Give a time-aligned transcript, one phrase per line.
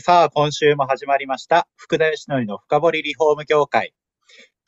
[0.00, 1.66] さあ、今週も始まりました。
[1.74, 3.94] 福田義則の深掘りリフォーム業界。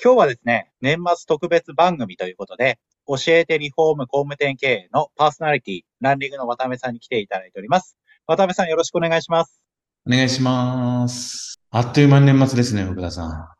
[0.03, 7.97] 今日はですね、年末特別番組ということで、教えてリフォーム工務店経営のパーソナリティ、ランリングの渡辺さんに来ていただいております。
[8.27, 9.63] 渡辺さんよろしくお願いします。
[10.05, 11.61] お願いします。
[11.71, 13.55] あっという間に年末ですね、福田さ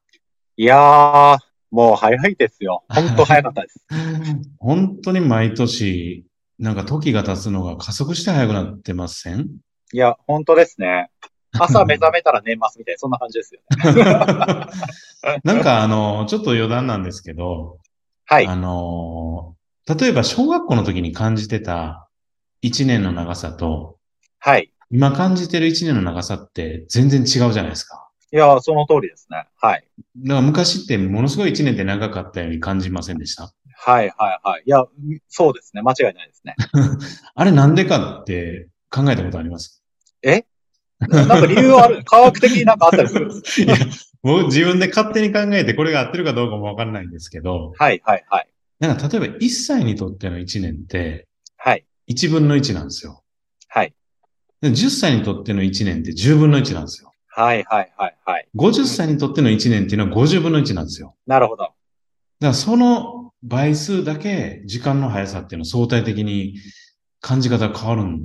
[0.57, 1.39] いやー、
[1.71, 2.83] もう早いですよ。
[2.89, 3.87] 本当早かったです。
[3.95, 4.43] ん。
[4.59, 6.27] 本当に毎年、
[6.59, 9.47] なんか時が経つのが加速して早くなってません？
[9.93, 11.11] いや、本当ですね。
[11.59, 14.67] 朝目覚めたら年末みたいな、そんな感じですよね。
[15.45, 17.79] なんかあの、ちょっと余談なんですけど、
[18.27, 18.47] はい。
[18.47, 19.57] あの、
[19.89, 22.09] 例えば小学校の時に感じてた
[22.63, 23.99] 1年の長さと、
[24.39, 24.73] はい。
[24.93, 28.09] 今感じてる1年の長さって全然違うじゃないですか。
[28.33, 29.47] いや、その通りですね。
[29.61, 29.85] はい。
[30.19, 33.53] だから昔ってものすごい1年って長かったように感じませんでした？
[33.83, 34.63] はい、はい、はい。
[34.67, 34.85] いや、
[35.29, 35.83] そうですね。
[35.83, 36.55] 間違いないですね。
[37.35, 39.83] あれなんでかって考えたことあります？
[40.23, 40.45] え？
[41.09, 43.75] なんか理由ある科学的になんかあったりするんですいや、
[44.23, 48.49] もう自分で勝手に考えてこれが合ってるかどうかもわかんないんですけど、はい、はい、はい。
[48.79, 51.27] なんか例えば1歳にとっての1年って
[51.63, 53.23] はい、1分の1なんですよ。
[53.69, 53.95] はい。
[54.63, 57.13] で10歳にとっての1年って10分の1なんですよ。
[57.29, 58.49] はい、はい、はい、はい。
[58.57, 61.17] 50歳にとっての1年っていうのは50分の1なんですよ。
[61.27, 61.65] なるほど。
[61.65, 61.75] だか
[62.41, 66.55] らその倍数だけ時間の速さっていうのは相対的に
[67.21, 68.23] 感じ方が変わるん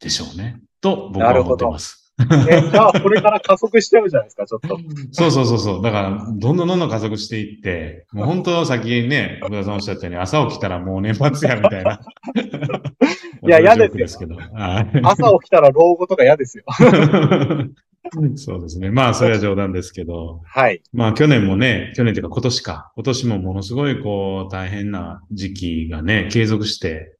[0.00, 0.60] でしょうね。
[0.80, 2.05] と僕は思ってます。
[2.18, 4.78] え、じゃあ、これから加速しちゃうじゃないですか、ちょっと。
[5.12, 5.82] そうそうそうそう。
[5.82, 12.00] だから、どんどんどんどん加速していって、もう本当さっきね、福田さんおっしゃったように、朝起きたらもう年末やみたいな。
[13.46, 14.34] いや嫌ですよですけど。
[14.34, 16.64] はい朝起きたら老後とか嫌ですよ。
[18.36, 18.90] そうですね。
[18.90, 20.40] まあ、それは冗談ですけど。
[20.44, 20.80] はい。
[20.92, 22.92] まあ、去年もね、去年というか今年か。
[22.94, 27.16] 今年もものすごいこう、大変な時期がね、継続して、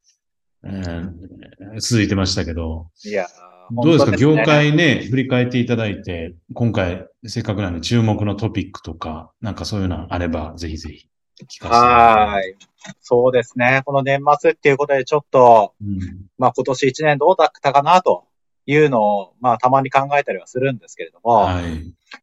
[0.64, 1.10] えー
[1.78, 3.26] 続いてましたけど、いやー、
[3.71, 4.04] どうですか？
[4.06, 11.09] 本当業ね界ね、振り返っていただいて、今回、せっかくなんで注目のトピックとか、なんかそういうのあれば、ぜひぜひ
[11.43, 12.56] 聞かせてはーい。
[13.00, 13.82] そうですね。
[13.84, 15.84] この年末っていうことで、ちょっと、い。
[15.84, 15.99] うん
[16.38, 18.25] まあ今年一年どうだったかなと
[18.66, 21.65] いうのを、まあたまに考えたりはするんですけれども、はい。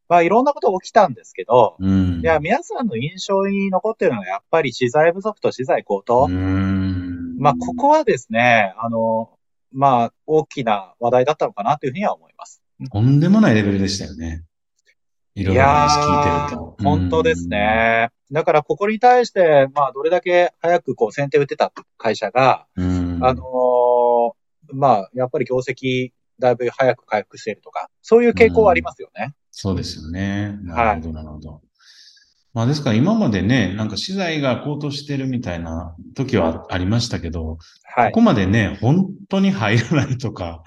[0.08, 2.22] まあいろんなこと起きたんですけど、うん。
[2.22, 6.28] いや、皆さんの印象に残ってるのはやっぱり資材不足と資材高騰。
[6.30, 7.38] うん。
[7.40, 9.31] まあ、ここはですね、あの、
[9.73, 12.61] まあ、大きな話題だったのかなというふうには思います。
[12.91, 14.44] とんでもないレベルでしたよね。
[15.35, 16.78] いろいろ話聞いてると。
[16.84, 18.09] 本当ですね。
[18.31, 23.19] だから、ここに対して、まあ、どれだけ早くこう、先手打ってた会社が、うん。
[23.23, 29.33] あのーまあ、やっぱり業績、だいぶ早く回復しているとか、そういう傾向はありますよね。
[29.51, 30.57] そうですよね。
[30.62, 31.62] なるほど、なるほど。
[32.53, 37.58] まあですから今までね、なんか資材が高騰してるみたいな時はありましたけど、
[37.96, 38.12] はい。
[38.12, 40.63] ここまでね、本当に入らないとか、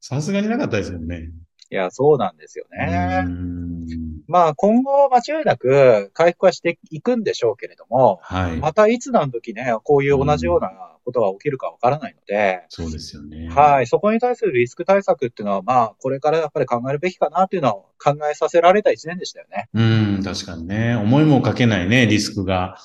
[0.00, 1.30] さすがになかったですよね。
[1.70, 3.22] いや、そうなんですようね。
[3.22, 3.86] ん
[4.26, 8.56] まあ、今後間違いなく回復はしていくんでしょうけれども、はい。
[8.56, 10.70] またいつ何時ね、こういう同じような
[11.04, 13.48] ことが起きるかわからないので、そうですよね。
[13.48, 13.86] はい。
[13.86, 19.68] そこに対するリスク対策っていうのは、まあ、これからやっぱり考えるべきかなっていうのを考えさせられた一年でしたよね。
[19.74, 19.82] う
[20.20, 20.94] ん、確かにね。
[20.96, 22.76] 思いもかけないね、リスクが、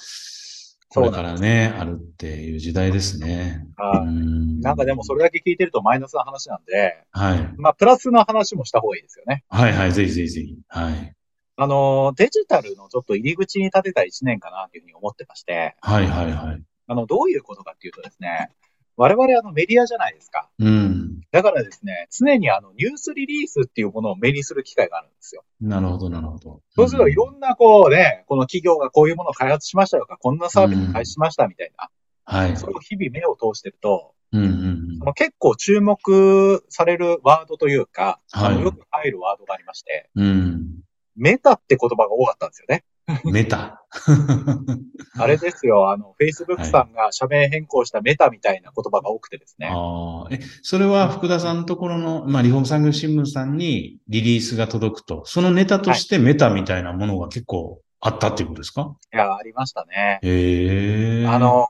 [0.89, 3.65] これからね、あるっていう時代ですね。
[3.77, 7.53] はいうんなんかでもそれだけ聞いてるとマイナスな話なんで、はい。
[7.57, 9.43] まあ、プラスの話もした方がいいですよね。
[9.49, 10.57] はいはい、ぜひぜひぜひ。
[10.67, 11.13] はい。
[11.57, 16.61] あの、デジタルのちょっと入り口に立てた一年かなというふうに思ってまして、はいはいはい。
[16.87, 18.49] あの、どういうことかっていうとですね、
[18.97, 20.49] 我々あのメディアじゃないですか。
[20.57, 21.21] うん。
[21.31, 25.43] だからですね、常にあのニュースリリースっていうものを目にする機会があるんですよ。
[25.61, 26.61] なるほど、なるほど。
[26.71, 31.89] そうするといろんなこうね、この企業がこういうものを開発しましたとか、こんなサービス開始しましたみたいな、
[32.25, 32.57] はい。
[32.57, 40.79] それを日々目を通してると、うんうんその結構注目されるワードというか、はいよく入るワードがありまして、うん。
[41.15, 42.83] メタって言葉が多かったんですよね。
[43.25, 43.31] うん。
[43.33, 43.83] メタ。
[45.19, 49.69] あれですよ、あの、Facebook さんが社名変更したメタみたいな言葉が多くてですね。
[49.71, 50.27] ああ。
[50.33, 58.95] え、それは福田さんのところの、まあ、リフォーム産業新聞さんにリリースが届くと、そのネタとしてメタみたいなものが結構あったっていうことですか？
[59.13, 60.19] いや、ありましたね。
[60.21, 61.27] へえ。
[61.27, 61.67] あ、の、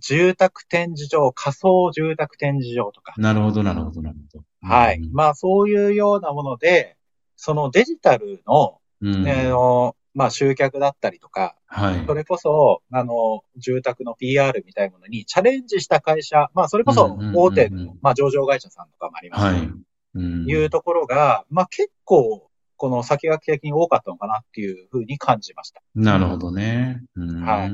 [0.00, 3.14] 住宅展示場、仮想住宅展示場とか。
[3.18, 4.44] なるほど、なるほど、なるほど。
[4.62, 4.98] はい。
[4.98, 6.96] うんまあ、そういうようなもので、
[7.36, 9.28] そのデジタルの、うん。
[9.28, 12.04] あの、まあ、集客だったりとか、はい。
[12.04, 19.70] それこそ、あの、住宅の PR みたいなものにチャレンジした会社、まあ、それこそ大手の、まあ、上場会社さんとかもありますはいし、。
[20.14, 22.47] うんいうところが、まあ、結構、
[22.78, 25.82] この先駆け的に多かったのかなっていうふうに感じました。
[25.94, 27.02] なるほどね。
[27.16, 27.70] うんはい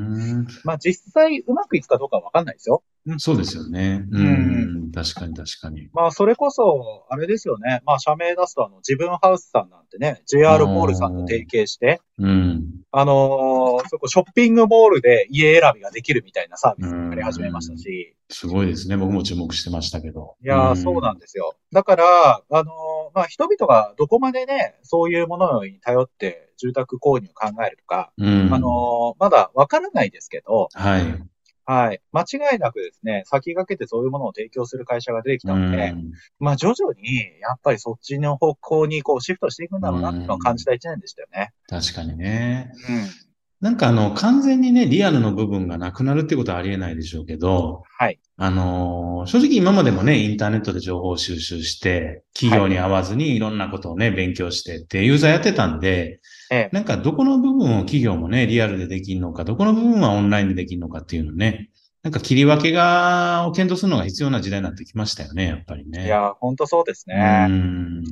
[0.65, 2.83] まあ、実際うまくいくかどうかはわかんないですよ。
[3.19, 4.07] そうですよね。
[4.11, 4.93] ううんん。
[4.93, 5.91] 確かに確かに。
[5.93, 7.83] まあ、それこそ、あれですよね。
[7.85, 12.65] まあ、社名出すと、あの、自分ハウスさんなんてね、JR モールさんと提携して、うん。
[12.93, 18.97] あのーそこ、ショッピングモールで家選びができるみたいなサービスもやり始めましたし、すごいですね。
[18.97, 20.37] 僕も注目してましたけど。
[20.43, 21.55] いやー、そうなんですよ。
[21.73, 22.65] だから、あのー
[23.15, 28.53] まあ、人々がどこまでね、そういうものに頼って住宅購入を考えるとか、うん。
[28.53, 31.23] あのーまだわからないですけど、はい。
[31.67, 32.01] はい。
[32.13, 41.53] 間違いなくですね、先駆けてそういうものを提供する会社が出てきたので、うんまあ徐々に、やっぱりそっちの方向にこうシフトしていくんだろうなっていうのを感じた一年でしたよね。
[41.69, 42.73] 確かにね。
[42.89, 43.34] うん。
[43.61, 48.21] なんかあの、完全にね、リアルの部分がなくなるってことはありえないでしょうけど、はい。
[48.37, 56.21] あのー正直今までもね、インターネットで情報収集して、企業に合わずにいろんなことをね、勉強してってユーザーやってたんで、
[56.51, 56.69] ええ。
[56.73, 61.71] なんかどこの部分を企業もね、リアルでできるのか、どこの部分はオンラインでできるのかっていうのね、
[62.03, 66.05] なんか切り分けが、を検討するのが必要な時代になってきましたよね、やっぱりね。
[66.05, 67.47] いや、ほんとそうですうね。
[67.49, 68.03] ん。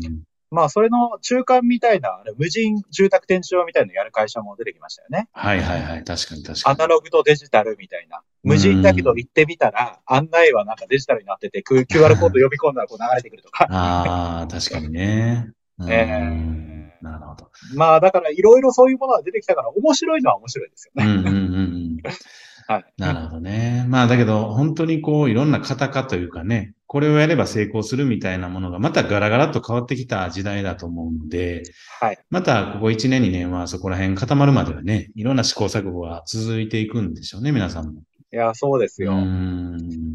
[0.53, 5.29] まあ、それの中間みたいな、無人住宅展示場みたいなのやる会社も出てきましたよね。
[5.33, 6.75] はいはいはい、確かに確かに。
[6.75, 8.21] アナログとデジタルみたいな。
[8.43, 13.67] 無人だけど行ってみたら、案内はなんかデジタルになってて、QR コード呼び込んだらこう流れてくるとか。
[13.73, 15.53] ああ、確かにね。
[15.79, 17.51] うんえなるほど。
[17.75, 21.11] まあ、だからいろいろそういうものが出てきたから面白いのは面白いですよね。
[21.11, 21.97] うんうんうんうん。
[22.67, 22.85] はい。
[22.97, 23.85] なるほどね。
[23.89, 31.63] まあだけど、本当にこう、いろんな型化というかね、これをやれば成功するみたいなものが、またガラガラっと変わってきた時代だと思うので、
[32.01, 32.19] はい。
[32.31, 38.03] またここ1年2年はそこら辺固まるまではね、いろんな試行錯誤が続いていくんでしょうね、皆さんも。
[38.33, 39.15] いや、そうですよ。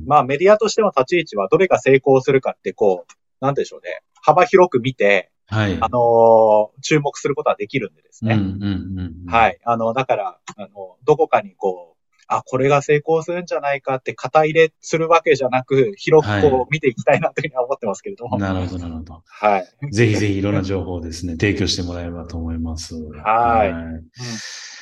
[0.05, 4.01] まあメディアとしての立ち位置はどれが成功するかってこう、なんでしょうね。
[4.21, 5.77] 幅広く見て、はい。
[5.79, 8.35] あのー注目することはできるんでですね。
[8.35, 9.31] うんうんうんうん。。
[9.31, 9.57] はいい。
[9.63, 11.96] あの、だから、あの、どこかにこう、
[12.27, 18.37] あ、これが成功するんじゃないかって肩入れするわけじゃなく、広くこう見ていきたいなというふうには思ってますけれども。
[18.37, 19.23] なるほど、なるほど。
[19.25, 19.91] はい。
[19.91, 22.95] ぜひぜひいろんな情報をですね、提供してもらえればと思います。
[22.95, 23.73] はいい。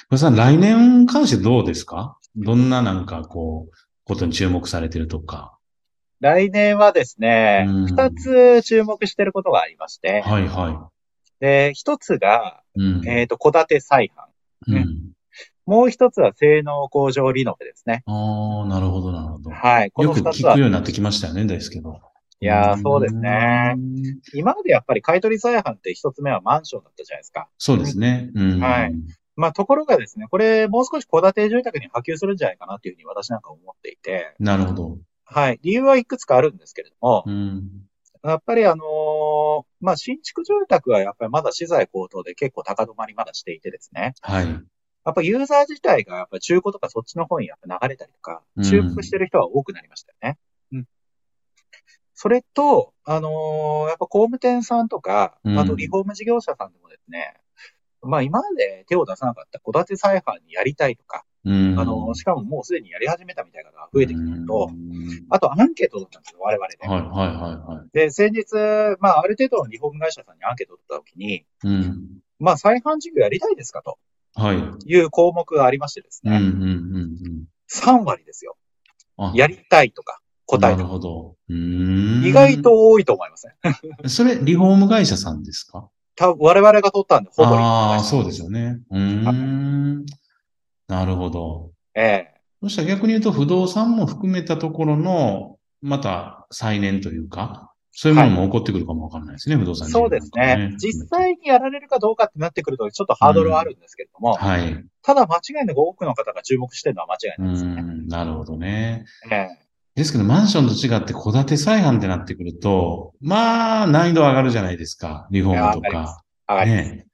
[0.09, 2.17] 小田さん、来年に関してどうですか？
[2.35, 3.75] どんななんかこう、
[4.05, 5.57] ことに注目されてるとか。
[6.21, 10.89] 来年はですねうん、二つ注目していることがありまして、はいは
[11.39, 12.79] で、一つが、い。
[12.81, 13.07] うん。
[13.07, 14.11] えっ、と、戸建て再
[14.67, 14.73] 販。
[14.73, 15.11] うん。
[15.65, 18.03] もう一つは性能向上リノベですね。
[18.05, 19.49] ああ、なるほど、なるほど。
[19.51, 19.91] はい。
[19.91, 21.99] こよく聞くようになってきましたよね、ですけど。
[22.41, 24.19] いやーそうですねうん。
[24.33, 27.47] 今までやっぱり買取再販って一つ目はマンションだったじゃないですか。
[27.57, 28.29] そうですね。
[28.35, 28.59] うん。
[28.59, 28.93] はい
[29.37, 34.97] まあ、ところがですね、これもう少し戸建て住宅に波及するんじゃないかなっていうふうに私なんか思っていて、なるほど。
[35.25, 35.59] はい。
[35.61, 37.69] 理由はいくつかあるんですけれどもう、ん。
[38.23, 44.45] やっぱりあのーまあ、新築住宅はやっぱりまだ資材高騰で結構高止まりまだしていてですね、はい。
[45.05, 50.37] やっぱユーザー自体がやっぱ中古とかそっちの方にやっぱ流れたりとかう、ん中古してる人は多くなりましたよね。
[50.73, 50.87] うん。
[52.15, 57.35] それと、あのーやっぱ工務店さんとか、うんあとリフォーム事業者さんでもですね、
[58.01, 61.79] まあ今まで手を出さなかった戸建て再販にやりたいとか、うん。
[61.79, 66.87] あのーしかももうすでにやり始めたみたいな方が増えてきてるとう、んあとアンケートだったんですよ、我々で。
[66.87, 67.89] はいはいはいはい。
[67.93, 68.55] で、先日、
[68.99, 72.21] まあある程度のリフォーム会社さんにアンケートを取ったときに、うん。
[72.39, 73.97] まあ再販事業やりたいですかと
[74.35, 74.57] はい。
[74.91, 78.55] いう項目がありましてですね、うんうんうん3割ですよ。
[79.33, 81.35] やりたいとか答えなてるほど。
[81.49, 82.61] 意外。
[82.61, 83.53] と多いと思いません。
[84.09, 85.89] それ、リフォーム会社さんですか？
[86.15, 88.79] 多分我々が取ったんで、ほぼああ、そうでですよね。
[88.91, 90.05] うーん。
[90.87, 91.71] なるほど。
[91.95, 100.75] ええそしたら逆に言うと、不動産も含めたところの、また再燃というか、そういうものも起こってくるかもわからないですね、不動産事業そうですね。
[100.77, 104.85] 実際にやられるかどうかってなってくると、ちょっとハードルはあるんですけれども、はい。
[105.01, 107.81] ただ間違いなく多くの方が注目してるのは間違ういないですね。
[107.81, 109.05] ん、なるほどね。
[109.31, 115.25] ええですけど、マンションと違って戸建て再販ってなってくると、まあ、難易度上がるじゃないですか。
[115.31, 116.21] リフォームとか。
[116.49, 116.91] 上がります。
[116.91, 117.07] ね。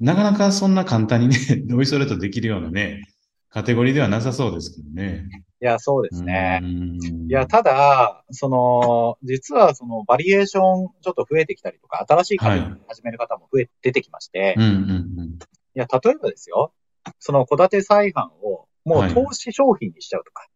[0.00, 1.36] なかなかそんな簡単にね、
[1.74, 3.00] おいそれとできるようなね、
[3.48, 5.24] カテゴリーではなさそうですけどね。
[5.66, 6.60] いや、そうですね。
[6.62, 6.98] うん。
[7.28, 15.38] いや、ただ、その、実はそのバリエーションちょっと増えてきたりとか、新しいカテゴリー始める方も増え、出てきまして、いうんうん。
[15.74, 16.72] や、例えばですよ、
[17.18, 19.10] その戸建て再販をもはい。
[19.10, 20.46] う投資商品にしちゃうとか、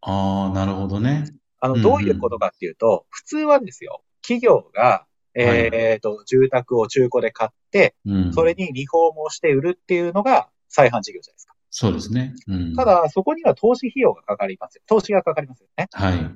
[0.00, 1.24] ああ、なるほどね。
[1.60, 1.82] あの、うんうん。
[1.82, 8.32] どういうことかっていうと、普通はですよ、企業が、えっ、と、住宅を中古で買って、うん。
[8.32, 11.53] それにリフォームをして売るっていうのが再販事業じゃないですか。
[11.76, 12.34] そうですね。
[12.46, 12.76] うん。
[12.76, 14.82] た、だ、そこには投資費用がかかりますよ。
[14.86, 15.88] 投資がかかりますよね。
[15.92, 16.34] はい。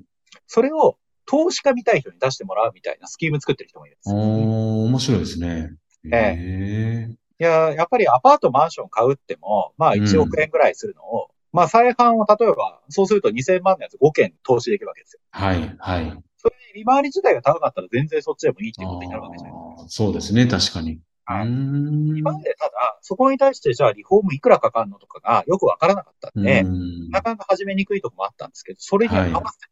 [0.49, 4.17] それを投資家見たい人に出してもらうみたいなスキーム作ってる人もいるんですよ。
[4.17, 5.77] おー、面白いですね。
[6.13, 15.21] ええいや、やっぱりアパート、マンション買うっても、まあうん1億円ぐらいするのを、まあ再販を例えば、そうすると2000万のやつ5件投資できるわけですよ。
[15.31, 16.23] はい、はい。
[16.37, 20.99] それで利回り自体が高かったら全然そっちでもいいっていうことになるわけじゃないあーそうですね、確かに。
[21.31, 29.67] はい今までただ、そこに対してじゃあリフォームいくらかかるのとかがよくわからなかったんで、うんなかなか始めにくいとこもあったんですけど、それに合はいわせて、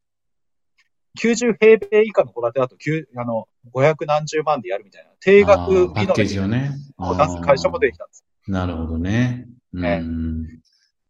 [1.16, 6.70] 90平米以下の戸建てだと、9あの、500何十万でやるみたいな、定額あーパッケージをね、ね。
[6.98, 8.24] を出す会社も出てきたんです。
[8.46, 9.46] なるほどね。
[9.72, 10.46] うええん。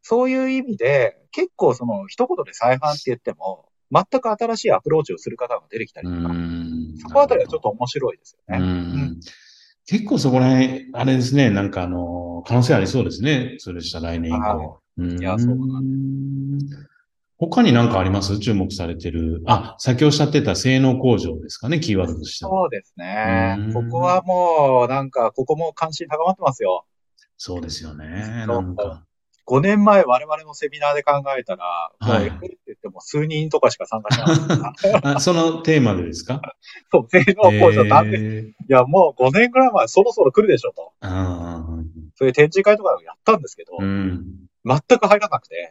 [0.02, 6.94] そういう意味で、結構その、一言で再販って言っても、全く新しいアプローチをする方が出てきたりうとか、ん。
[6.98, 8.58] そこあたりはちょっと面白いですようね。
[9.94, 9.98] ん。
[9.98, 13.56] 結構そこら辺、あれですね、なんかあの、可能性ありそうですね。
[13.58, 14.80] それしたら来年以降。
[14.98, 15.64] うんいやそうか
[17.38, 18.38] 他に何かあります？
[18.38, 19.42] 注目されてる。
[19.46, 22.50] あ、先おっしゃってた性能向上ですかね、キーワードとしては。
[22.50, 23.74] そうですねうん。
[23.74, 26.86] ここはもう、なんか、ここも関心高まってますよ。
[27.36, 28.46] そうですよね。
[28.48, 29.04] なんか。
[29.46, 34.24] 5年前我々のセミナーで考えたら、もうはい FL って言っても数人とかしか参加しな
[34.58, 35.10] かった。
[35.16, 36.40] あそのテーマでですか？
[36.90, 40.92] そう、性能向上なんで、いえーや、もう5年ぐらい前そろそろ来るでしょと。
[41.00, 41.64] あ
[42.16, 44.45] そういう展示会とかをやったんですけど、ーうん。
[44.66, 45.70] 全く入らなくて、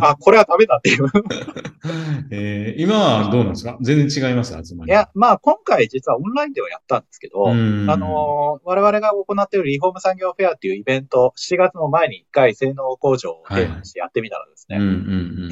[0.00, 1.06] あ、これはダメだっていう。
[2.30, 3.76] えー今はどうなんですか？
[3.80, 4.52] 全然違います？
[4.64, 4.90] 集まり。
[4.90, 14.78] いや、まあ今回実はオンラインではやったんですけど、うんあのー我々が行っているリフォーム産業フェアっていうイベント、7月の前に1回性能向上をテーマにしてやってみたらですね。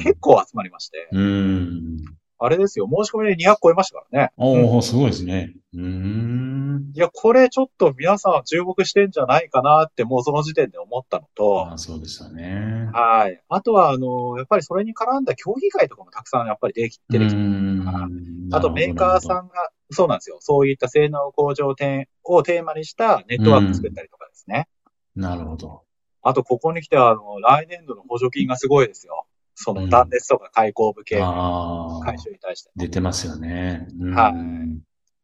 [0.03, 1.97] 結構集まりまして、うん。
[2.39, 4.31] あれですよ、申し込みで200超えましたからね。
[4.37, 5.53] おおすごいですね。
[5.73, 6.91] うーん。
[6.93, 12.89] いや、これちょっと皆さん注目してんじゃないかなってもうその時点で思ったのと、あそうでしたね。
[12.93, 13.41] はい。
[13.47, 17.31] あとは、あの、やっぱりそれに絡んだ競技会とかもたくさんやっぱりできてる。
[17.31, 20.37] んあとメーカーさんが、そうなんですよ。
[20.41, 24.67] そういった性能向上点をテーマにしたネットワーク作ったりとかですね。
[25.15, 25.83] なるほど。
[26.21, 29.25] あと、ここに来ては、あの、来年度の補助金がすごいですよ。
[29.63, 32.71] そうんの断熱とか開口部系のああ回、収に対して。
[32.75, 33.87] 出てますよね。
[33.99, 34.33] うんはい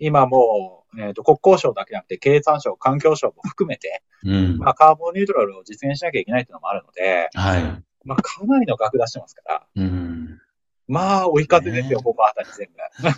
[0.01, 4.57] 今もう、えっ、と、国交省だけじゃなくて、経産省、環境省も含めて、うん。
[4.57, 7.83] まあ、カーボンニュートラルを実現しなきゃいけないっていうのもあるので、はい。
[8.05, 10.39] まあ、かなりの額出してますから、うん。
[10.87, 12.77] まあ、追い風ですよ、ねここあたり全部。
[13.03, 13.11] ま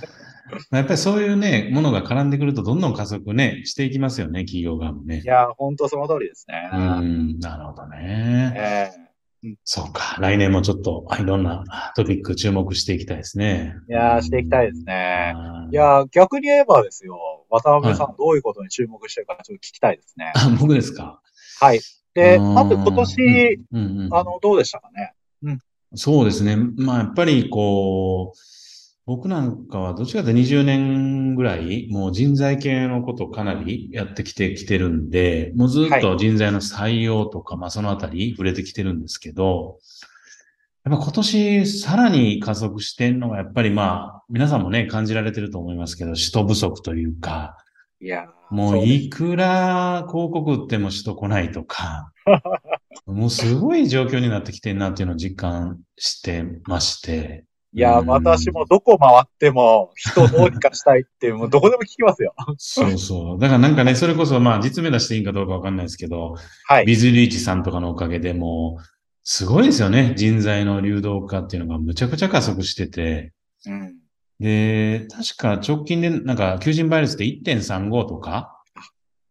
[0.72, 5.26] あやっぱりそういうね、ものが絡んでくると、どんどん加速ね、していきますよね、企業側もねい。
[5.26, 6.70] や、本当その通りですね。
[6.74, 8.54] うん、なるほどね。
[8.58, 9.11] ええ
[9.64, 10.18] そうか。
[10.20, 11.64] 来年もちょっと、いろんな
[11.96, 13.76] トピック注目していきたいですね。
[13.90, 15.34] いやーしていきたいですね
[15.72, 17.18] いや、逆に言えばですよ、
[17.50, 20.32] 渡辺さん、はどういうことに注目してるかちょっと聞きたいですね。
[20.36, 21.22] あ、僕ですか？
[21.60, 21.80] はい。
[22.14, 25.58] で、うんまず今年、、うんうんうんあの、どうでしたかね？
[25.96, 26.56] そうですね。
[26.56, 28.38] まあ、やっぱり、こう、
[29.12, 39.80] 僕なんかはどっちかというと20年ぐらい、もう人材系のことをかなりやってきてきてるんで、もうずっと人材の採用とか、まあそのあたり触れてきてるんですけど、
[40.86, 47.58] やっぱ今年さらに加速してんのが、やっぱりまあ、皆さんもね、感じられてると思いますけど、人不足というか、
[48.00, 52.14] いやーもういくら広告売っても人来ないとか、
[53.06, 57.44] もうすごい状況になってきてんなっていうのを実感してまして。
[57.74, 62.34] いや私もどこ回っても人どうにかしたいって、 もうどこでも聞きますよ。
[62.58, 63.40] そうそう。
[63.40, 66.36] だからなんかね、それこそまあ実名出していいかどうかわかんないですけど、
[66.66, 66.86] はい。
[66.86, 68.84] ビズリーチさんとかのおかげでもう、
[69.24, 70.14] すごいですよね。
[70.18, 73.32] 人材の流動化っていうのがむちゃくちゃ加速してて。
[73.66, 73.96] うん。
[74.42, 78.58] で、確か直近でなんか求人倍率って1.35とか？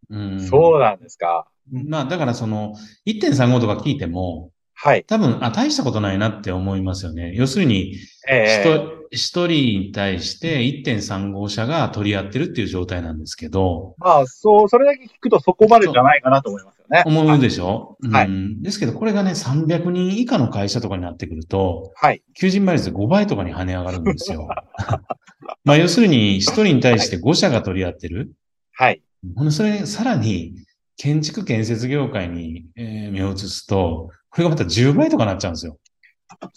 [0.08, 1.46] うんそうなんですか。
[1.72, 2.74] うんまあだからその
[3.06, 4.50] 1.35とか聞いても、
[4.82, 5.04] はい。
[5.04, 7.32] 多分、あ、大したことないなって思いますよね。
[7.34, 7.96] 要するに、
[8.26, 17.02] ええ一、一人に対して1.35社が取り合ってるっていう状態なんですけど、まあ、そう、それだけ聞くとそこまでじゃないかなと思いますよね。
[17.04, 18.62] 思うでしょ、はいうん。
[18.62, 22.22] ですけど、これがね、300人以下の会社とかになってくると、はい。
[22.34, 24.48] 求人倍率5倍とかに跳ね上がるんですよ。
[25.64, 28.32] まあ、要するに、一人に対して5社が取り合ってる。
[28.72, 29.02] はい。
[29.50, 30.54] それ、さらに、
[30.96, 35.76] 建築建設業界に、えー目を移すと、これがまた10倍とかなっちゃうんですよ。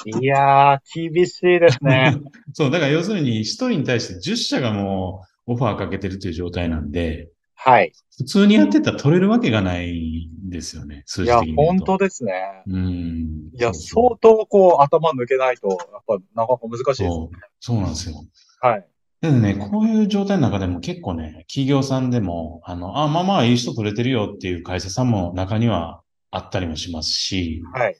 [0.05, 2.15] いやー、厳しいですね。
[2.53, 7.91] そう、だから要するに、一人に対して10社がもう、オファーかけてるという状態なんで、はい。
[8.17, 11.85] 普通にやってたら取れるわけがないんですよね、数いや字的に、言う本と。
[11.85, 12.33] 当ですね。
[12.67, 13.49] うん。
[13.53, 16.97] いや、相当こう頭抜けないと、やっぱなかなか難しいです。
[16.97, 18.15] そう、そうなんですよ。
[18.61, 18.87] はい。
[19.21, 26.02] でもね、こういう状態の中でも結構ね、企業さんでも、あの、あ、まあまあいい人取れてるよっていう会社さんも中には
[26.35, 27.95] あったりもしますし、はい。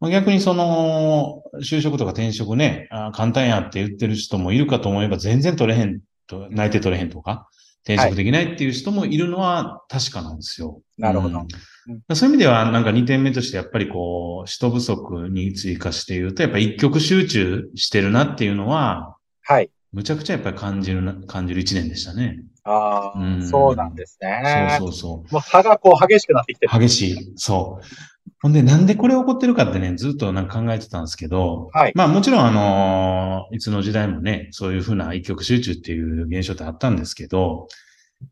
[0.00, 7.48] まあ逆にその、就職とか転職ね、あ簡単やって言ってる人もいるかと思えば全然取れへんと、内定取れへんとか、
[7.84, 10.80] 転職できないっていう人もいるのは確かなんですよ。
[10.98, 11.48] なるほどうんうん
[12.14, 19.70] そういう意味では、なんか2点目としてやっぱりこう、人不足に追加して言うと、やっぱ一極集中してるなっていうのは、はい。
[19.92, 22.38] むちゃくちゃやっぱり感じるな、感じる1年でしたね。
[22.64, 24.76] ああ、うんそうなんですね。
[24.78, 25.32] そうそうそう。
[25.32, 26.78] もう差がこう激しくなってきてる。
[26.78, 27.32] 激しい。
[27.36, 27.86] そう。
[28.40, 37.68] ほんで、なんでこれ起こってるかってね、ずっとなんか考えてたんですけど、はいまあもちろんあのいつの時代もね、そういうふうな一極集中っていう現象ってあったんですけど、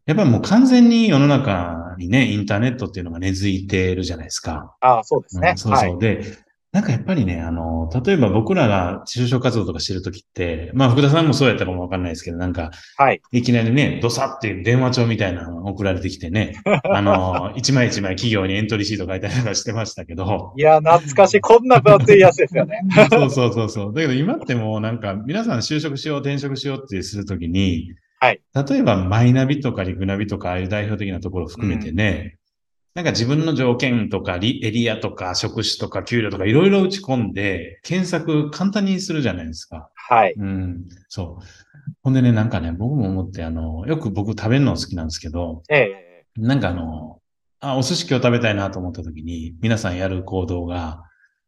[0.07, 4.77] やっぱりもう完全に世の中にね、インターネットっていうのが根付いてるじゃないですか。
[4.81, 5.59] ああ、そうですねうん。
[5.59, 5.91] そうそう。
[5.91, 5.99] はい。
[5.99, 6.23] で、
[6.73, 13.21] なんかやっぱりね、あの、例えば僕らが就職活動とかしてるときって、まあ福田さんもそうやったかもわかんないですけど、なんか、はい。
[13.33, 16.55] いきなりね、ドサって電話帳みたいなの送られてきてね、
[16.89, 21.41] あの、一枚一枚企業にエントリーシート書いたりとかしてましたけど、いや、懐かしい。
[21.41, 22.83] こんな分厚いやつですよね。
[23.11, 23.93] そうそうそうそう。
[23.93, 28.41] だけど今ってもうなんか皆さん就職しよう、転職しようってするときに、はい。
[28.55, 32.37] 例えばマイナビとかリクナビとかああいう代表的なところを含めてね、
[32.95, 39.91] なんか自分の条件とかリエリアとか職種とか給料とかいろいろ打ち込んで検索簡単にするじゃないですか。
[39.95, 40.35] はい。
[40.37, 40.89] うん。
[41.09, 41.45] そう。
[42.03, 47.21] ほんでね、なんかね、僕も思って、あの、よく僕食べるの好きなんですけど、ええなんかあの、
[47.61, 51.03] あ、お寿司今日食べたいなと思った時に、皆さんやる行動が、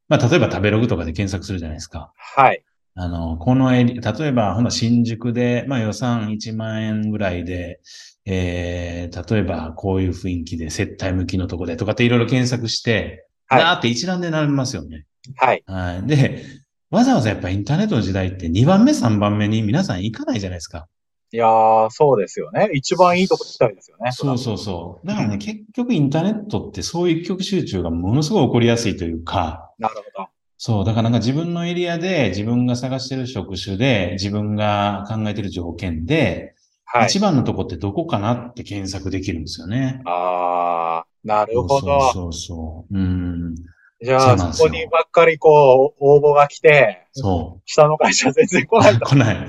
[0.09, 2.13] まあ、例えば食べログとかで検索するじゃないですか。
[2.17, 2.63] はい。
[2.95, 7.81] あの、このエリ、例えば、ほな、新宿で、まあ予算1万円ぐらいで、
[8.27, 15.05] えー、例えばこういう雰囲気で接待向きのとこでとかっていろいろ検索して、はいだーって一覧で並びますよね。
[15.37, 15.63] はい。
[15.67, 16.07] はい。
[16.07, 16.45] で、
[16.91, 20.89] わざわざやっぱインターネットの時代って2番目、3番目に皆さん行かないじゃないですか。
[21.35, 22.69] いやー、そうですよね。
[22.75, 24.13] 一番いいとこ行きたいですよね。
[24.13, 25.07] そうそうそう。
[25.07, 30.29] だからね、結局インターネットってそういう一極集中がものすごい起こりやすいというか、なるほど。
[30.65, 37.07] そう、だからなんか自分のエリアで自分が探してる職種で自分が考えてる条件で、はい。
[37.07, 40.01] 一番のとこってどこかなって検索できるんですよね。
[40.07, 42.13] あー、なるほそうど。
[42.13, 42.97] そうそう。
[42.97, 43.57] うん。
[44.01, 47.63] じゃあ、そこにばっかりこう、応募が来て、そう。
[47.65, 49.07] 下の会社全然来ないと。
[49.07, 49.49] 来ない。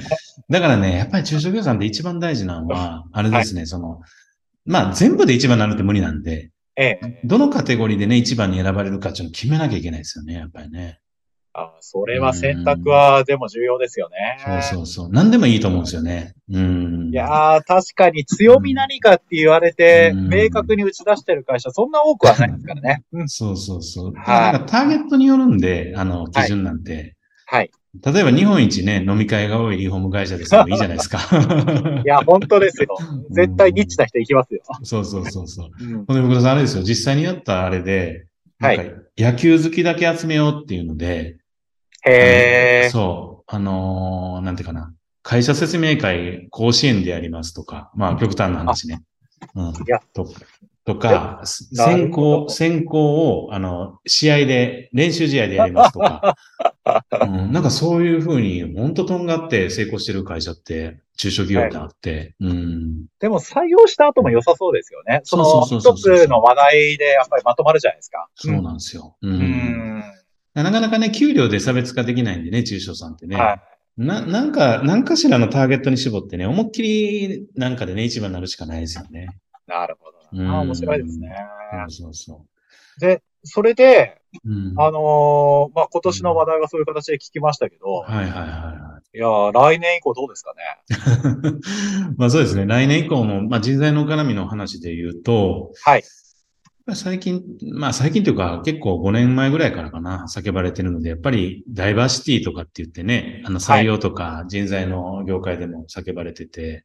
[0.50, 4.02] だからね、やっぱり中小業さんで一番大事なのは、あれですね、その、
[4.66, 7.22] まあ全部で一番になるって無理なんで、ええ。
[7.24, 11.02] どのカテゴリーでね、一番に選ばれるかっていうのを決めなきゃいけないですよね、やっぱりね。
[11.56, 14.40] あそれは選択はでも重要ですよね。
[14.44, 15.10] そうそうそう。
[15.12, 16.34] 何でもいいと思うんですよね。
[16.50, 17.10] うん。
[17.12, 23.04] いやー、確かに強み何かって言われて、うん明確に打ち出してる会社、そんな多くはないですからね。
[23.12, 23.30] うん。
[23.30, 24.14] そうそうそう。
[24.16, 27.16] はいターゲットによるんで、あの、基準なんて。
[27.46, 27.70] はい。
[28.04, 31.20] 例えば日本一ね、飲み会が多いリフォーム会社ですもいいじゃないですか。
[32.04, 32.88] いや、本当ですよ。
[33.30, 34.62] 絶対ニッチな人行きますよ。
[34.82, 35.70] そうそうそうそう。
[35.80, 36.06] うん。
[36.06, 36.84] ほんで、僕さんあれですよ。
[36.84, 38.26] 実際にやったあれで、
[38.60, 41.38] はい野球好きだけ集めようっていうので、
[42.06, 42.90] へー。
[42.92, 44.94] そう、あのーなんていうかな。
[45.22, 49.02] 会社説明会甲子園でやりますとか、まあ極端な話ね。
[49.56, 49.74] うん。
[49.88, 50.28] やと
[50.86, 56.36] とか、先行、先行を、あの、試合で、練習試合でやりますとか、
[57.24, 63.06] うん、なんかそういうふうに、本当とんがって成功してる会社って、中小企業ってあって、うん。
[63.20, 65.22] でも採用した後も良さそうですよね。
[65.24, 68.28] そのそうそうそう一つの話題でやっぱりまとまるじゃないですか。
[68.36, 69.16] そうなんですよ。
[69.22, 69.30] う。
[69.30, 70.04] うんん。
[70.54, 73.36] なかなかね、給料で差別化できないんでね、中小さんってね。
[73.36, 73.62] はい。
[73.98, 79.28] な、なんか、なんかしらのターゲットに絞ってね、思いっきりなんかでね、一番になるしかないですよね。
[79.68, 80.62] なるほどうんな。
[80.62, 81.36] 面白いですね。
[81.90, 82.46] そうそうそ
[83.00, 84.50] で、それで、う。
[84.50, 84.74] うん。
[84.78, 90.64] あのーまあ、今年の話題はそういう形で聞きましたけど、はいはいはいはいやー、来年以降どうですかね？
[91.50, 92.16] い。
[92.18, 92.66] まあそうですね。
[92.66, 96.04] 来年以降も、まあ人材の絡みの話で言うと、はい。
[96.92, 97.42] 最近、
[97.72, 106.84] まあ最近というか結構5年前ぐらいからかな、叫ばれてるので、やっぱりダイバーシティとかって言ってね、あの採用とか人材の業界でも叫ばれてて、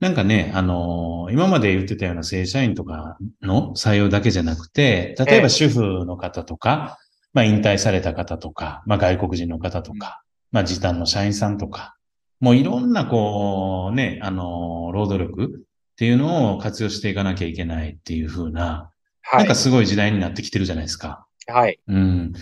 [0.00, 5.42] なんかね、あの今まで言ってたような正社員とかの採用だけじゃなくて、例えええ。
[5.42, 6.96] ば主婦の方とか、
[7.34, 11.96] まあ引退された方とか、まあ外国人の方とか、まあ時短の社員さんとか、
[12.40, 15.65] もういろんなこうね、あの労働力
[15.96, 18.90] っていうのを活用していかなきゃいけないっていう風な、
[19.22, 19.54] はいなんか。
[19.54, 21.26] すごい時代になってきてるじゃないですか。
[21.46, 21.80] はい。
[21.88, 22.32] うん。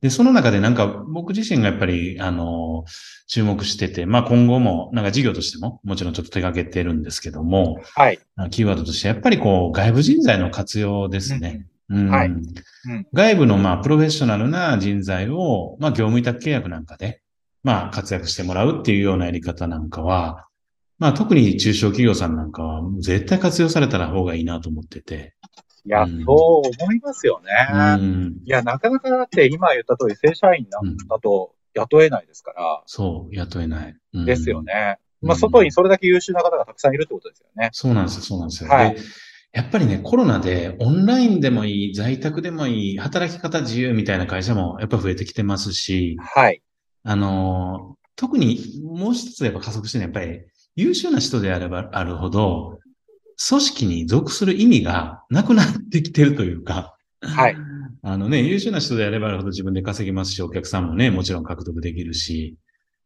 [0.00, 2.84] で、その中でなんか僕自身がやっぱり、あの、
[3.28, 8.18] 注目してて、まあ今後も、なんか事業としても、もちろんちょっと手掛けてるんですけども、はい。
[8.50, 11.66] キーワードとしてやっぱりこう、外部人材の活用ですね。
[11.90, 12.42] うんはいん
[13.12, 17.20] 外部のまあ、プロフェッショナルな人材を、まあ、業務委託契約なんかで、
[17.62, 20.46] まあ、活躍してもらうっていうようなやり方なんかは、
[21.04, 25.34] まあ特に中小企業さんなんかは絶対活用されたら方がいいなと思ってて。
[25.84, 27.50] いや、うんそう思いますよね。
[27.70, 28.36] うん。
[28.42, 33.96] いや、なかなかだって今言った通り正社員なんだと雇えないですから、そう、雇えない。
[34.14, 34.62] うんですよ。
[34.62, 34.96] ね。
[35.20, 37.68] うんまあ、外にそれだけ優秀な方がたくさんいるってことですよね。
[37.72, 38.70] そうなんですよ、そうなんですよ。
[38.70, 39.02] はいで、
[39.52, 46.62] やっぱりね、コロナでオンラインでもいい、在宅でもいい、働き方自由みたいな会社もやっぱ増えてきてますし、はい。
[47.02, 52.78] あのー特にもう一つやっぱ加速してるのはやっぱり優秀な人であればあるほど、
[53.48, 57.56] 組織に属する意味がなくなってきてるというか、はい。
[58.02, 62.56] あのね、優秀な人であればあるほど自分で稼げますし、お客さんもね、もちろん獲得できるし、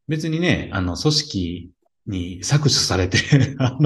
[0.09, 1.71] 別にね、あの、組織
[2.09, 3.19] に搾取されて、
[3.59, 3.77] ま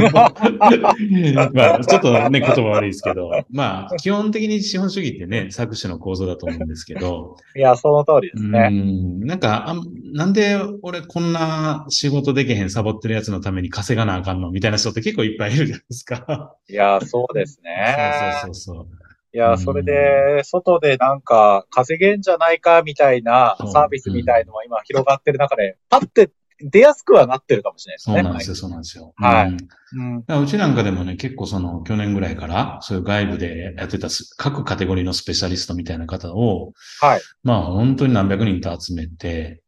[1.75, 8.69] あ、ちょっとね、言葉悪いですけど、まあ、基本的に資本主義ってね、搾取の構造だと思うんですけど、 いや、その通りですうね。
[8.69, 9.83] ん、なんかあん、
[10.15, 14.51] なんで俺こんな仕事できへんサボってるやつのために稼がなあかんの？
[14.51, 16.55] みたいな人って結構いっぱいいるじゃないですか。
[16.69, 18.41] いや、そうですね。
[18.45, 18.87] そうそうそうそう。
[19.35, 26.31] いうや、んそれで、外でなんか稼げんじゃないかみたいなサービスみたいのは今広がってる中で、パッて
[26.71, 28.17] 出やすくはなってるかもしれないですね。
[28.17, 29.13] そうなんですよ、そうなんですよ。
[29.17, 29.57] はいうん
[29.95, 30.21] うん。
[30.21, 37.21] だからうちなんかでもね、結構その去年ぐらいから、そういう外部でやってたす各カテゴリーのスペシャリストみたいな方を、はい。
[37.43, 39.63] まあ本当に何百人と集めて、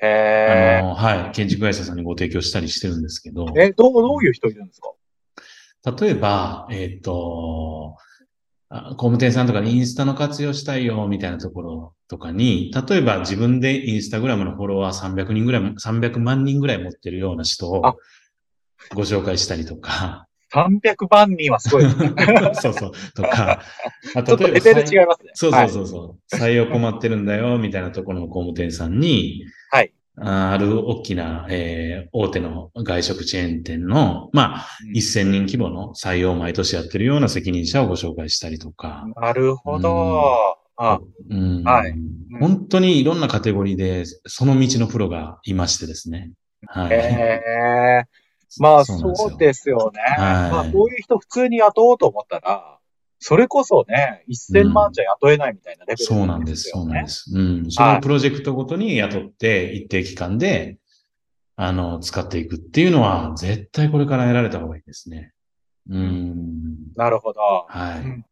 [0.00, 3.66] へあの、はい、建築会社さんにご提供したりしてるんですけど、え。
[3.66, 4.92] え、どう、どういう人いるんですか？
[6.00, 8.02] 例えば、えっ、と、あ
[8.70, 17.96] 工務店さんとかにインスタの活用したいよ、みたいなところとかに、例えば自分でインスタグラムのフォロワー300人ぐらい、300万人ぐらい持ってるような人をあ
[18.94, 21.84] ご紹介したりとか、300万人はすごい。
[22.54, 23.62] そうそう、とか、
[24.14, 25.30] あちょっとレベル違いますね。
[25.34, 29.92] そうはいそうそうそう、採用困ってるんだよ、みたいなところの工務店さんに、はい。
[30.20, 40.56] あある大きな、えー大手の外食チェーン店の、まあ、うん1000人規模の採用を毎年やってるような責任者をご紹介したりとか、なるほど。
[40.76, 41.94] あ、うんはい
[42.40, 46.30] 本当にいろんなカテゴリーで、その道のプロがいましてですね。
[46.66, 46.92] はい。
[46.92, 48.04] へえ。
[48.60, 50.00] まあ、そうなんですよそうですよね。
[50.00, 52.77] はいまあ、こういう人普通に雇おうと思ったら、
[53.20, 56.70] それこそね、1000万じゃ雇えないみたいなレベルそうなんです。
[56.70, 57.30] そうなんです。
[57.34, 57.70] うん。
[57.70, 60.78] そのプロジェクトごとに雇って、一定期間で、
[61.56, 65.32] あの、使っていくっていうのは、絶対これからやられた方がいいですね。
[65.90, 66.76] うん。
[66.94, 67.40] なるほど。
[67.68, 68.24] はい。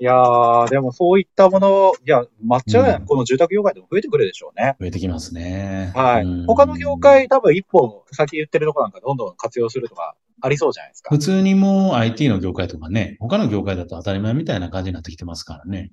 [0.00, 4.76] うんいやー、でもそういったもの、いや、抹茶はうんこの住宅業界でも増えてくるでしょうね。
[4.80, 5.92] 増えてきますね。
[5.94, 6.24] はい。
[6.24, 11.18] うん他の業界多分一歩先言ってるとこなんかどんどん活用するとかありそうじゃないですか普。
[11.18, 15.90] 通にもう IT の業界とかね、他の業界だと当たり前みたいな感じになってきてますからね。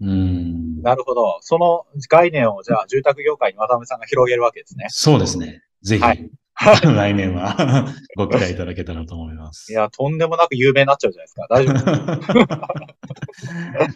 [0.00, 0.82] うん。
[0.82, 1.38] なるほど。
[1.40, 4.86] その概念をじゃあ住宅業界に渡辺さんが広げるわけですね。
[4.88, 5.62] そうですね。
[5.82, 7.86] ぜひ、はい来年は
[8.16, 9.72] ご期待いただけたらと思います。
[9.72, 11.46] いや、とんでもなく有名になっちゃうじゃないですか。
[11.50, 12.68] 大丈夫ですか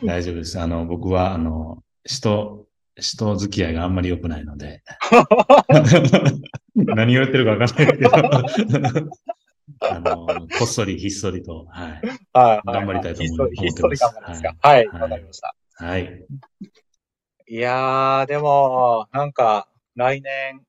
[0.05, 0.61] 大丈夫です。
[0.61, 2.67] あの、僕は、あの、人、
[2.97, 4.83] 人付き合いがあんまり良くないので。
[6.75, 8.11] 何言ってるかわかんないけど。
[9.81, 11.91] あの、こっそりひっそりと、はい。
[11.91, 12.01] はい
[12.33, 12.63] はい。
[12.65, 14.57] 頑張りたいと思いひっそり、ひっそり頑張りますか。
[14.61, 14.89] はい。
[14.89, 15.55] はいわかりました。
[15.75, 16.27] はい。
[17.51, 20.63] いやー、でも、なんか、来年、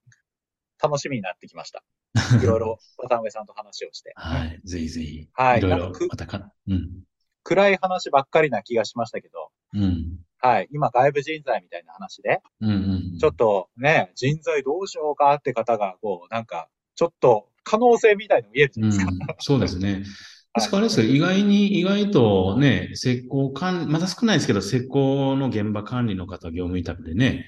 [0.81, 1.83] 楽しみになってきました。
[2.41, 4.13] いろいろ渡辺さんと話をして。
[4.15, 4.61] はい。
[4.63, 5.29] ぜひぜひ。
[5.33, 7.03] はいいろいろまたか、うん。
[7.43, 10.19] 暗い話ばっかりな気がしましたけど、うん。
[10.39, 10.67] はい。
[10.71, 13.17] 今、外部人材みたいな話で、うんうん。
[13.19, 19.11] ちょっとね、人材どうしようかって方が、こう、なんか、ちょっと可能性みたいの見えるじゃうないですか。
[19.11, 20.03] ん、そうですね。
[20.55, 27.45] ですからあれですよ、意外に、意外とね、施工管まだ少ないですけど、施工の現場管理の方、業務委託でね、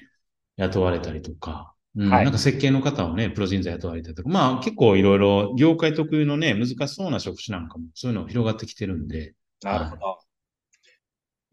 [0.56, 10.18] 雇われたりとか、うんはいなんか設計の方をね、プロ人材雇われたりとか、まあ結構いろいろ業界特有のね、難しそうな職種なんかも、そういうの広がってきてるんで、なるほど。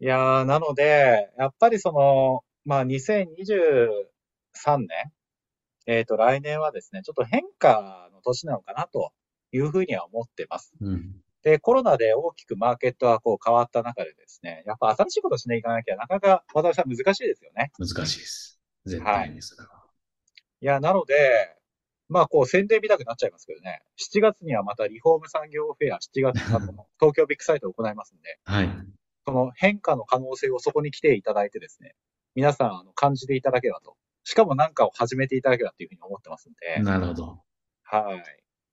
[0.00, 4.88] いやー、なので、やっぱりその、まあ、2023年、
[5.86, 9.12] えっ、と、来年はですね、ちょっと変化の年なのかなと
[9.52, 10.72] いうふうには思ってます。
[10.80, 11.16] うん。
[11.42, 17.70] で、コロナで大きくマーケットはこう変わった中でですね、やっぱ新しいことしないかなきゃなかなか渡辺さん難しいですよね。
[17.78, 18.60] 難しいです。
[18.86, 19.68] 絶対にそれは。
[19.74, 19.79] い
[20.66, 21.56] や、なので、
[22.08, 28.68] まあこう宣伝見たくなっちゃいますけどね、7月にはまたリフォーム産業フェア、7月にはこの 東京ビッグサイトを行いますんで、はい。
[29.24, 31.94] その変化の可能性をそこに来ていただいてですね、
[32.34, 33.96] 皆さんあの感じていただければと。
[34.24, 37.42] しかも何かを始めていただければというふうに思ってますんで、なるほど。
[37.82, 38.22] はい。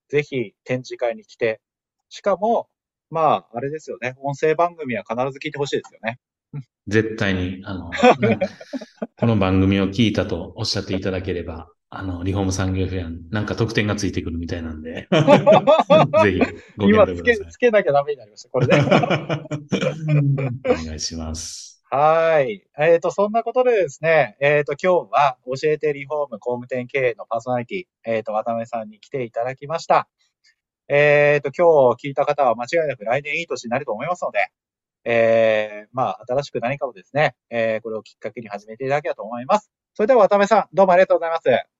[0.09, 1.61] ぜひ展示会に来て、
[2.09, 2.69] しかも、
[3.09, 6.19] まあ、あれですよね、音声番組は必ず聞いてほしいですよね。
[6.87, 7.91] 絶対に、あの、
[9.17, 15.07] この番組を聞いたとおっしゃっていただければ、あの、リフォーム産業フェア、なんか特典がついてくるみたいなんで、
[16.23, 16.41] ぜひ
[16.77, 17.51] ご今つけ、検討ください。
[17.51, 18.75] つけなきゃダメになりました、これで。
[20.69, 21.81] お願いします。
[21.89, 22.67] はい。
[22.77, 30.09] えっ、と、そんなことでですね、えっ、と、今日は教えてリフォーム工務店経営のパーソナリティ、えっ、と、渡辺さんに来ていただきました。
[30.89, 34.49] えっ、と、今日聞いた方は間違いなく来年いい年になると思いますので、
[35.05, 39.71] えー、まあ、新しく何かをですね、えー、これをきっかけに始めていただければと思います。
[39.93, 41.76] それでは渡辺さん、どうもありがとうございます。